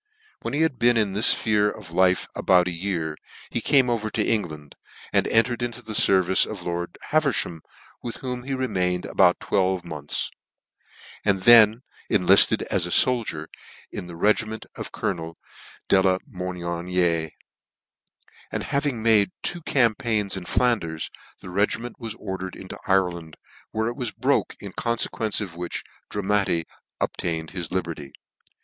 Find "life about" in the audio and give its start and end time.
1.91-2.67